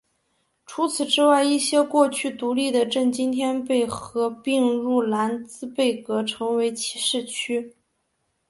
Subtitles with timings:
[0.65, 7.75] 除此之外一些过去独立的镇今天被合并入兰茨贝格成为其市区。